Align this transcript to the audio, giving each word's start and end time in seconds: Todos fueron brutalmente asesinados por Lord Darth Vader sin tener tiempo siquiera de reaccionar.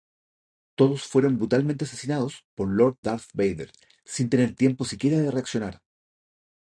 Todos 0.75 1.03
fueron 1.03 1.37
brutalmente 1.37 1.85
asesinados 1.85 2.43
por 2.55 2.67
Lord 2.69 2.97
Darth 3.03 3.29
Vader 3.35 3.71
sin 4.03 4.31
tener 4.31 4.55
tiempo 4.55 4.83
siquiera 4.83 5.19
de 5.19 5.29
reaccionar. 5.29 5.83